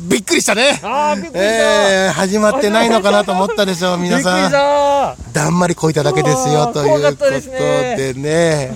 [0.00, 0.78] びっくりしたね。
[0.82, 4.50] あーびっくりした、えー、始まってないのかなと思ったでしょう、 皆さん。
[4.50, 7.46] ただんまりこいただけですよ、ということです
[8.14, 8.72] ね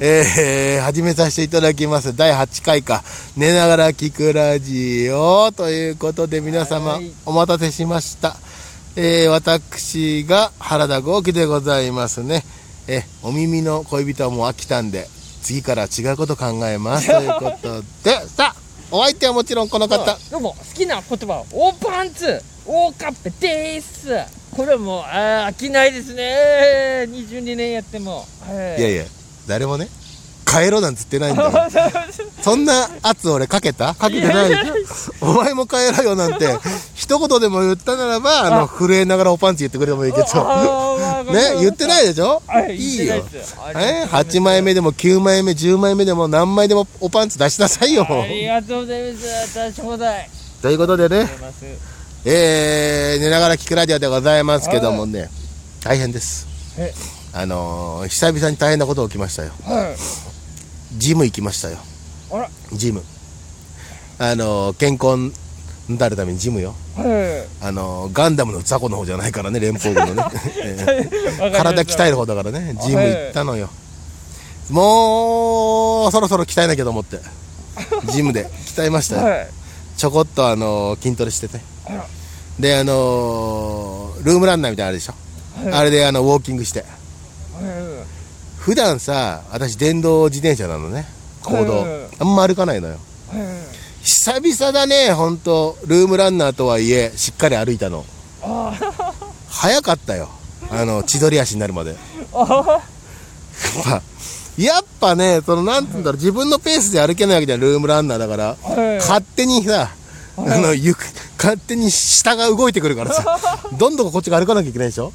[0.00, 2.16] えー、始めさせていただきます。
[2.16, 3.04] 第8回か、
[3.36, 8.36] 寝ながら聞くラジオということで皆様はい、お待たせしました。
[8.96, 12.44] えー、私が原田豪輝でございますね。
[12.86, 15.08] え、お耳の恋人はもう飽きたんで、
[15.42, 17.06] 次から違うこと考えます。
[17.06, 18.63] ということで、さあ、
[18.96, 20.16] お相手はもちろんこの方。
[20.30, 24.06] どうも好きな言葉はオーパンツオーカッペです。
[24.54, 27.08] これはもうあー飽きないですね。
[27.10, 29.04] 22年やっても、はいやいや、
[29.48, 29.88] 誰もね、
[30.54, 31.52] 帰ろうなんつってないんだよ。
[32.42, 33.94] そんな圧俺かけた？
[33.94, 34.50] かけてない
[35.20, 36.56] お前も帰ろうよなんて、
[36.94, 38.50] 一言でも言ったならば、あ。
[38.50, 40.24] の、震えながらおパンツ言ってくれてもいいけど。
[41.32, 42.42] ね、言ってないでしょ？
[42.46, 43.14] はいいよ。
[43.76, 48.06] え？8枚目でも9枚目、10枚目でも何枚でもおパンツ出しなさいよ。
[48.08, 49.26] ありがとうございます。
[49.58, 50.30] 私もだい。
[50.62, 51.28] ということでね。
[52.26, 55.28] えー、寝ながら聞くラジオでございますけどもね、
[55.82, 56.46] 大変です。
[56.78, 56.92] え。
[57.32, 59.50] あのー、久々に大変なこと起きましたよ。
[59.66, 60.33] はい
[60.96, 61.78] ジム行きましたよ。
[62.32, 63.02] あらジム。
[64.18, 65.16] あのー、健康
[65.88, 66.74] になるためにジムよ。
[66.96, 70.22] はいあのー、ガンダムの雑魚の方じゃないからね、連邦軍のね。
[71.56, 73.68] 体鍛える方だからね、ジム行ったのよ。
[74.70, 77.18] もう、そろそろ鍛えなきゃと思って。
[78.12, 79.24] ジムで 鍛えましたよ。
[79.24, 79.48] はい
[79.96, 81.60] ちょこっとあのー筋トレしてて
[82.58, 85.14] であのールームランナーみたいなのあるでしょ、
[85.72, 86.88] あれであのウォーキングしてはい
[88.64, 91.04] 普段さ私電動自転車なのね。
[91.42, 92.08] 行動、うん。
[92.18, 92.94] あんま歩かないのよ。
[93.28, 95.76] はい久々だねほんと。
[95.86, 98.04] ルームランナーとはいえしっかり歩いたの。
[98.42, 98.72] あ
[99.48, 100.28] 早かったよ。
[100.70, 101.94] あの千鳥足になるまで。
[104.58, 108.56] やっぱねそのなんつうんだろう自分のペースで歩けないわけじゃんルームランナーだから。
[108.62, 109.90] はい勝手にさ、
[110.36, 111.04] あの、行く、
[111.36, 113.38] 勝手に下が動いてくるからさ、
[113.76, 115.12] どんどんこっちが歩かなきゃいけないでしょ？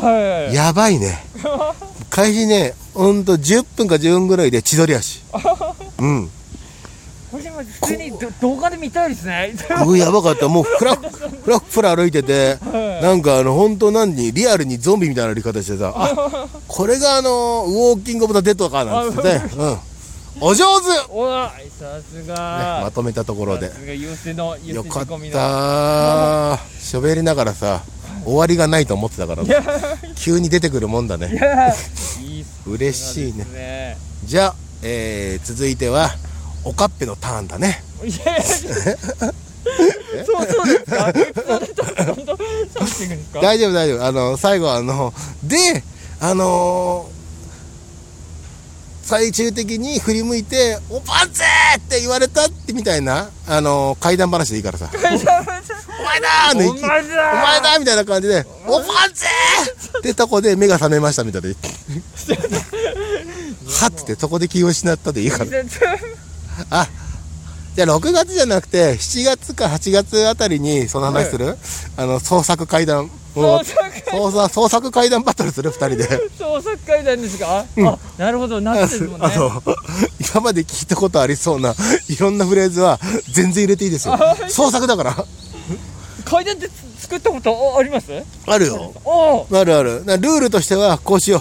[0.00, 0.54] はい。
[0.54, 1.24] やばいね。
[2.08, 5.22] 開始ね、ほんと10分か10分ぐらいで千鳥足。
[6.00, 6.30] うん。
[7.30, 9.54] これも普通にど動画で見たいですね。
[9.86, 10.48] うやばかった。
[10.48, 12.58] もうふら、ふらふら歩いてて、
[13.02, 19.42] なんかあの、ほんと何、リアルにゾンビみたいな歩き方してさ、あ、これがあの、ウォーキングオブザデッドか、なんつってね。
[19.58, 19.78] うん。
[20.40, 22.80] お上手、ねおわさすが。
[22.84, 23.66] まとめたところで。
[23.66, 27.82] よかったしょべりながらさ
[28.24, 29.44] 終わりがないと思ってたから
[30.16, 31.28] 急に出てくるもんだいね
[32.66, 33.44] 嬉しいね。
[33.52, 33.98] ね。
[34.24, 36.10] じゃあ、えー続いては
[36.64, 37.82] おかっぺのターンだね。
[40.24, 40.90] そうそうです
[43.32, 43.40] か？
[43.40, 44.04] 大丈夫大丈夫。
[44.04, 45.12] あの最後あの
[45.44, 45.56] で
[46.20, 47.16] あのー
[49.02, 51.40] 最終的に振り向いて「おパンツ!」
[51.78, 55.16] って言われたってみたいな、あのー怪談話でいいからさ「お前
[56.20, 58.50] だ!」のお前だお前だみたいな感じで「おパンツ!」
[59.98, 61.48] ってとこで目が覚めましたみたいな。
[63.80, 65.50] はってそこで気を失ったでいいから。
[66.70, 66.88] あ
[67.74, 71.58] じゃあ6月じゃなくて7月か8月あたりにその話する、
[71.98, 73.76] あの創作怪談創作
[74.10, 76.08] 創作創作怪談バトルする2人で。
[76.38, 77.66] 創作会なんですか？
[77.78, 79.28] あなるほど夏ですもんね。
[80.32, 81.74] 今まで聞いたことありそうな
[82.08, 82.98] いろんなフレーズは
[83.30, 84.18] 全然入れていいですよ。
[84.48, 85.26] 創作だから
[86.26, 88.10] 階段って作ったことあります？
[88.46, 88.92] あるよ。
[89.04, 89.64] おあ。
[89.64, 90.04] るある。
[90.04, 91.38] なルールとしてはこうしよ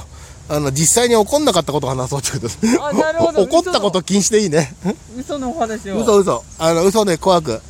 [0.49, 0.53] う。
[0.53, 2.47] あの実際に起こんなかったことを話そうってこ
[2.77, 2.85] と。
[2.85, 3.45] あなるほど。
[3.49, 4.75] 起こったこと禁止でいいね。
[5.17, 5.99] 嘘のお話を。
[5.99, 6.43] 嘘嘘。
[6.59, 7.61] あの嘘で怖く。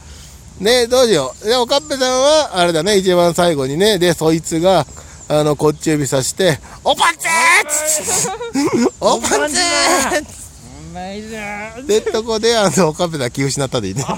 [0.59, 1.45] ねどうしよう。
[1.47, 4.85] でおかっぺさんはあれだね一番最後にねでそいつが
[5.29, 8.89] あのこっち指さして「おパンツー!
[9.01, 14.05] 」おパンツー!」うまいなでとこであのおかっぺさん気を失ったでいいね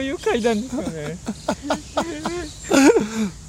[0.00, 1.18] そういう階段ですよね。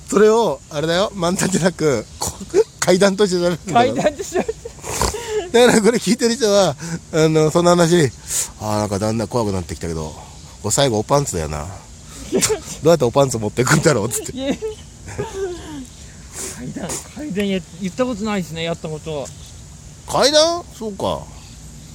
[0.09, 1.09] それをあれだよ。
[1.15, 2.33] 漫談じゃなくこ
[2.81, 4.49] 階段として喋るんだ階段ってしまし
[5.53, 6.75] ただからこれ聞いてる人は
[7.13, 8.11] あのその話
[8.59, 10.13] ああなんかだんだん怖くなってきたけど
[10.69, 11.67] 最後おパンツだよな。
[12.83, 14.33] どうやっておパンツ持ってくんだろうっつって。
[14.33, 14.57] 階
[16.73, 19.25] 段階段や言ったことないですねやったこと。
[20.11, 20.63] 階段？
[20.77, 21.21] そうか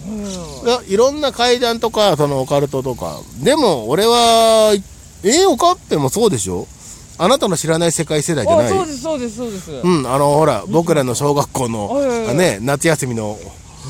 [0.08, 3.20] うんいやいろんな階段とかそのオカルトとか。
[3.42, 4.74] でも俺は
[5.22, 6.66] えオカッペもそうでしょ？
[7.18, 8.66] あなたの知らない世界世代じゃない？
[8.66, 9.70] あそうですそうですそうです。
[9.72, 13.38] うんあのほら僕らの小学校のね夏休みの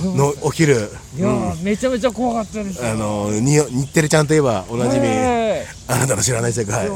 [0.05, 0.91] のお昼。
[1.17, 2.91] いやー、めちゃめちゃ怖かったですよ。
[2.91, 5.07] あのに日テレちゃんといえばおなじみ。
[5.07, 6.89] はいあなたの知らない世界。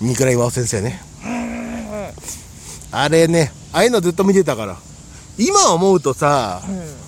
[0.00, 1.00] 三倉岩尾先生ね。
[2.90, 4.76] あれねああいうのずっと見てたから。
[5.38, 7.03] 今思うとさはい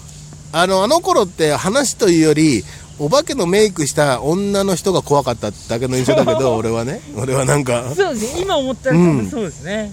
[0.58, 2.64] あのあの頃って話というより
[2.98, 7.02] お化けのメイクした女の人が怖かっただけの印象だけど 俺はね。
[7.14, 8.40] 俺はなんかそうですね。
[8.40, 9.92] 今思ったら多分そうですね、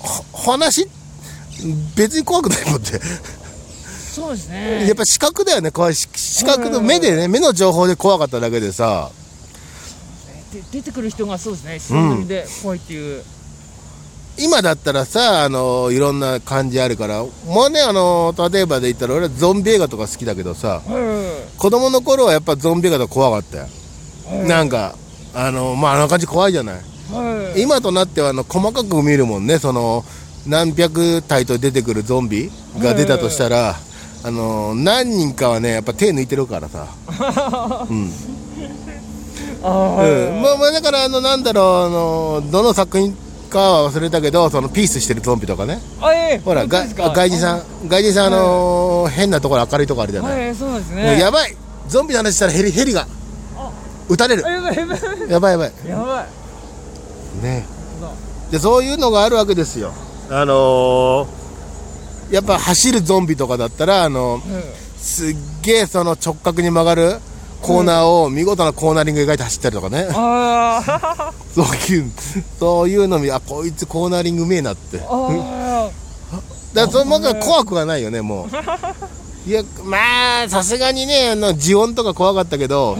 [0.00, 0.88] ほ話
[1.94, 3.00] 別に怖くないもんって
[4.12, 4.86] そうですね。
[4.88, 5.70] やっぱ視覚だよね。
[5.70, 5.94] 怖い。
[5.94, 6.86] し視覚のうん。
[6.86, 9.10] 目でね目の情報で怖かっただけでさ。
[10.52, 12.24] で出てくる人がそうですね。
[12.26, 13.22] で怖いっていう、
[14.40, 24.94] 今だったらさあのいろんな感じあるからもうねあの例えばで言ったら俺はゾンビ映画とか好きだけどさはい子供の頃はやっぱゾンビ映画とか怖かったよ、はいなんか
[25.34, 26.74] あのまああの感じ怖いじゃない。
[26.76, 30.04] はい今となってはあの細かく見るもんねその
[30.46, 33.74] 何百体と出てくるゾンビが出たとしたら、
[34.22, 36.86] あの何人かはねやっぱ手抜いてるからさ、
[37.90, 38.12] うん。
[39.62, 41.88] あうん、まあまあだからあのなんだろうあ
[42.42, 43.16] のどの作品
[43.50, 45.80] かは忘れたけどそのピースしてるゾンビとかね。
[46.00, 46.38] あええ。
[46.38, 46.88] ほら外
[47.28, 51.18] 人さん外人さんあのー変なところ明るいとこあるじゃない、はいそうですね。
[51.20, 51.56] やばい。
[51.88, 53.06] ゾンビの話したらヘリヘリが
[53.56, 53.70] あ
[54.08, 54.46] 撃たれる。
[54.46, 55.00] あやばいやばい。
[55.28, 55.72] やばいやばい。
[55.88, 56.26] やば
[57.42, 57.44] い。
[57.44, 57.66] ね。
[58.50, 59.92] でそういうのがあるわけですよ。
[60.30, 61.40] あのー
[62.34, 64.40] やっぱ走るゾンビとかだったらあのうん。
[64.96, 67.18] すっげえその直角に曲がる
[67.62, 72.12] コーナーを見事なコーナリング描いて走ったりとかね、ああ そういう
[72.58, 74.98] そういうの見あこいつコーナリングうめえなって。
[75.04, 75.90] だかあ
[76.74, 79.50] らそのまだ怖くはないよねもう。
[79.50, 82.96] いやまあさすがにねあのジオンとか怖かったけど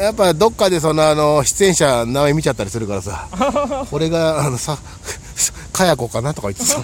[0.00, 3.26] やっぱどっかでそのあの出演者名前見ちゃったりするからさ。
[3.90, 4.78] これがあのさ
[5.72, 6.80] かや子かなとか言ってさ。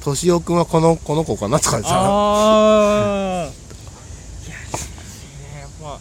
[0.00, 3.52] 敏夫君はこのこの子かなとか言ってさああいやね
[5.60, 5.98] やっぱ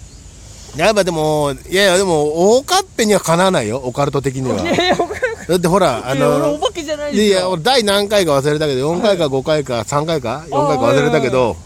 [0.86, 4.62] やっぱでもいやいやでもオカッペにはかなわないよオカルト的には。
[4.62, 7.40] いやいや僕だってほらあいや俺おの化けじゃないいやいですよ。
[7.40, 11.58] や俺第何回か忘れたけど4回か5回か3回か4回か忘れたけど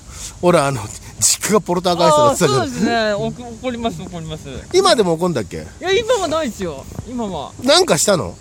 [0.42, 0.81] 俺あの
[1.19, 3.13] 実家がポルターガイストだってたそうんですね。
[3.13, 4.50] お怒ります怒ります。
[4.50, 5.57] い今でも怒んだっけ？
[5.80, 6.83] や今はないですよ。
[7.07, 7.51] 今は。
[7.63, 8.36] なんかしたの？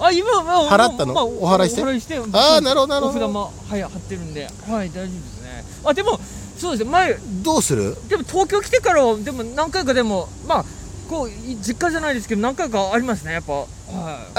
[0.00, 1.14] あ今はまあ払ったの？
[1.14, 1.82] まあお払いして？
[1.82, 2.18] お払いして。
[2.32, 4.44] ああなるほどなるお札ほどもはい貼ってるんで。
[4.44, 5.64] はい大丈夫ですね。
[5.84, 6.18] あでも
[6.58, 6.90] そうですね。
[6.90, 7.96] 前どうする？
[8.08, 10.64] でも東京来てからはでも何回かでもまあ
[11.08, 13.52] こうい実家じゃないですけど何回かありますねやっぱ。
[13.52, 13.66] はい。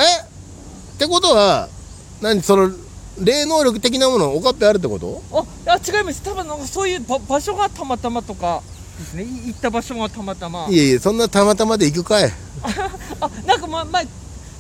[0.02, 0.96] え？
[0.96, 1.70] ってことは
[2.22, 2.70] 何その
[3.22, 5.22] 霊能力的なものオカッペあるってこと？
[5.32, 6.22] ああ違います。
[6.24, 8.62] 多分なんかそういうば場所がたまたまとか
[9.00, 9.24] ですね。
[9.24, 10.68] い行った場所がたまたま。
[10.70, 12.32] いやいやそんなたまたまで行くかい。
[13.22, 14.08] あなんかま前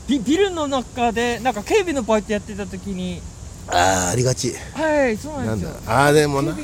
[0.07, 3.21] ビビルの中でなんか警備のバイトやってた時に
[3.71, 4.53] ああありがち。
[4.73, 5.75] はいそうななんですよ。
[5.87, 6.55] ああでもな。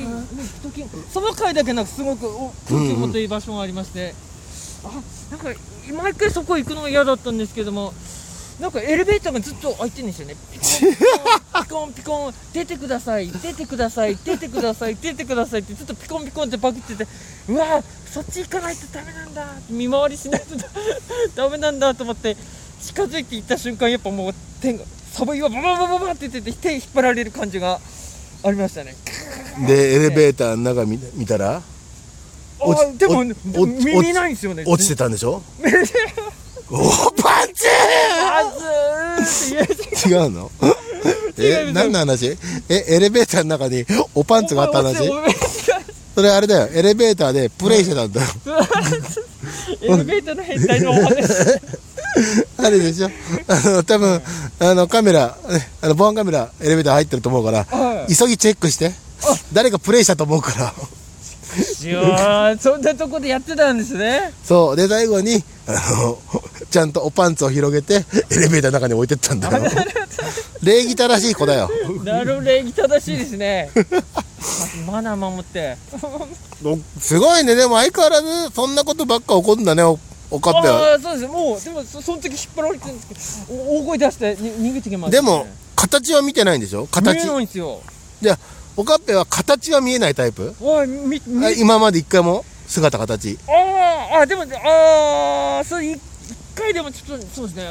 [1.12, 4.14] その回だけなんかすごくお東京という場所がありまして、
[4.84, 4.90] あ
[5.30, 5.60] なんか
[6.02, 7.92] 毎回そこ行くのが嫌だったんですけども
[8.60, 10.36] なんかエレベーターがずっと開いてるんですよね。
[11.64, 17.06] ピコンピコン出てください出てください出てください出てくださいってずっとピコンピコンってバグってて
[17.48, 20.68] うわそっち行かないとダメなんだ見回りしないとダ
[21.34, 22.36] ダメなんだと思って
[22.80, 24.84] 近づいていった瞬間やっぱもう天が
[25.16, 27.80] サブイがバババババって出て手引っ張られる感じが
[28.44, 28.94] ありましたね
[29.66, 31.62] でエレベーターの中見見たら
[32.60, 35.42] 落ちでも見ないんですよね落ちてたんでしょ
[36.70, 37.64] おパンツ
[38.20, 38.44] あ
[39.24, 40.50] ずーって言え違うの
[41.38, 42.36] え何の話
[42.68, 44.98] えエレベーターの中におパンツがあった話
[46.14, 48.26] それあれだよエレベーターでプレイしてたんだよ
[49.80, 51.60] エレベーターの変態のお話
[52.58, 53.10] あれでしょ？
[53.48, 54.22] あの多分
[54.60, 58.14] あのカメラねあの防犯カメラエレベーター入ってると思うからはい。
[58.14, 58.92] 急ぎチェックして
[59.52, 60.74] 誰かプレイしたと思うから。
[61.82, 64.32] いやーそんなとこでやってたんですね。
[64.44, 64.76] そう。
[64.76, 66.18] で最後にあの
[66.70, 69.64] ちゃんとおパンツを広げてエレベーターの中に置いてったんだよ。
[70.62, 71.70] 礼儀正しい子だよ。
[72.04, 73.70] なる礼儀正しいですね。
[74.86, 75.78] マナー守って。
[77.00, 77.54] すごいね。
[77.54, 79.82] でも相変わらずそんなことばっか起こるんだね
[80.30, 81.32] おおかっぺはああそうです。
[81.32, 86.82] もうでもそその時引っ張られてるんですけどお大声出してに逃げてきました、ね、でも形は見てないんでしょ？
[86.82, 87.80] 見形えないんですよ。
[88.20, 88.38] じゃあ
[88.76, 90.54] おかっぺは形は見えないタイプ？
[90.60, 92.44] おいみみあ今まで一回も？
[92.66, 93.38] 姿形。
[93.48, 96.00] あーあでもああそれ一
[96.56, 97.68] 一回でもちょっとそうですね。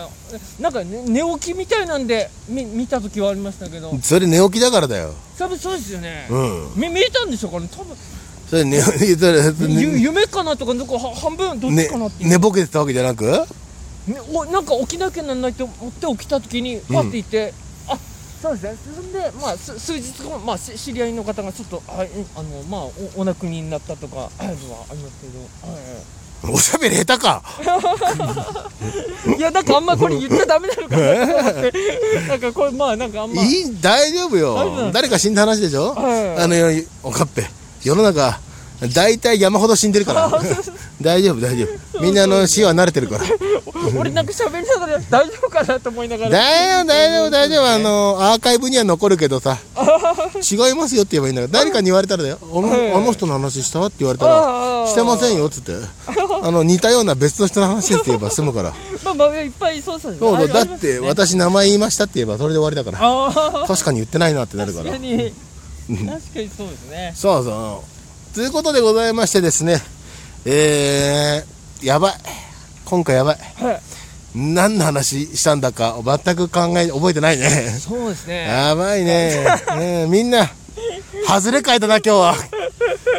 [0.60, 3.92] なんか、ね、寝起きみたいなんで見見た時はありましたけど。
[4.00, 5.16] それ寝起きだからだよ。
[5.40, 6.72] 多分そうですよね、うん。
[6.76, 7.68] み見えたんでしょうかね。
[7.72, 7.98] 多分、
[8.50, 9.16] それ寝 それゆ
[9.92, 10.00] ね。
[10.00, 13.25] 夢かなとかなんかは半分どっちねかなっていう、寝ぼけてたわけじゃなく？
[14.08, 17.54] ねおなんか起きなきゃなんないと思って起きた時にパッていて、
[17.88, 17.98] あ
[18.42, 18.78] そうですね。
[18.96, 25.40] そんでまあす数日後まあし知り合いの方がちょっとあえあのまあおお亡くなりになったとかあるのはありますけど、
[25.72, 25.82] はい。
[26.54, 27.42] おしゃべり下手か。
[29.36, 31.74] いやなんかあんまこれ言っちゃダメなのかなと思って。
[32.30, 33.42] なんかこれまあなんかあんま。
[33.42, 34.92] いい大丈夫よ。
[34.94, 35.96] 誰か死んだ話でしょ？
[35.96, 36.44] はい。
[36.44, 36.56] あの
[37.02, 37.50] おかっぺ
[37.86, 38.39] 世の中
[38.94, 40.30] 大体山ほど死んでるから。
[41.01, 42.01] 大丈夫大丈夫。
[42.01, 43.24] みんなあの死は慣れてるから。
[43.98, 46.32] 俺なんか喋りながら大丈夫かなと思いながら。
[46.32, 47.68] 大丈夫大丈夫大丈夫。
[47.68, 49.58] あの アーカイブには残るけどさ。
[50.51, 52.38] 違いますよって言えばいいんだから誰かに言われたらだよ。
[52.42, 52.94] あのはい。
[52.94, 55.74] あの人の話したって言われたらしてませんよっつって。
[56.44, 58.74] あの似たような別の人の話ですって言えば済むから。
[59.04, 63.65] まあまあいっぱいそうさそうそうだって私名前言いましたって言えばそれで終わりだから。
[63.68, 64.92] 確かに言ってないなってなるから
[65.88, 67.13] 確かにそうですね。
[67.15, 67.84] そうそ
[68.32, 68.36] う。
[68.36, 69.82] ということでございましてですね。
[70.46, 72.13] えー、やばい。
[72.86, 73.38] 今回やばい。
[73.62, 73.82] はい。
[74.36, 77.50] 何の話したんだか全く考え覚えてないね。
[77.80, 78.48] そうですね。
[78.48, 79.46] やばいね。
[79.77, 80.50] ねみんな
[81.27, 82.36] 外れ会だな今日は。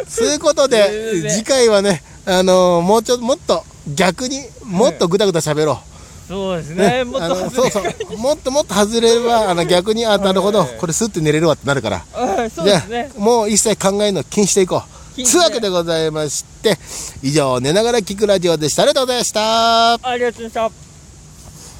[0.07, 3.63] そういうことで次回はねあのーもうちょっともっと
[3.95, 5.81] 逆にもっとぐだぐだ喋ろ
[6.27, 7.03] そうですう、ね。
[7.03, 8.17] もっあとそうそう。
[8.17, 10.65] もっともっと外れればあの 逆にあなるほど。
[10.65, 12.05] これスッて寝れるわってなるから。
[12.11, 13.09] はいそうですね。
[13.15, 14.83] あもう一切考えるの禁止していこ
[15.17, 15.23] う。
[15.23, 16.77] つうわけでございまして
[17.23, 18.83] 以上寝ながら聞くラジオでした。
[18.83, 19.93] ありがとうございました。
[19.93, 20.86] ありがとうございました